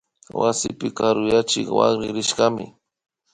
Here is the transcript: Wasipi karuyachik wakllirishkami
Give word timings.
Wasipi 0.39 0.87
karuyachik 0.97 1.67
wakllirishkami 1.77 2.65